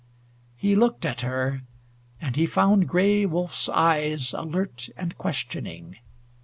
He 0.55 0.75
looked 0.75 1.05
at 1.05 1.21
her, 1.21 1.61
and 2.19 2.35
he 2.35 2.47
found 2.47 2.89
Gray 2.89 3.23
Wolf's 3.23 3.69
eyes 3.69 4.33
alert 4.33 4.89
and 4.97 5.15
questioning. 5.15 5.97